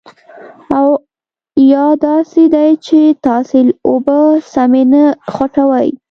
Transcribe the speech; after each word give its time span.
او 0.77 0.87
یا 1.71 1.85
داسې 2.07 2.43
دي 2.55 2.69
چې 2.85 2.99
تاسې 3.25 3.59
اوبه 3.87 4.19
سمې 4.53 4.83
نه 4.93 5.03
خوټوئ. 5.33 5.89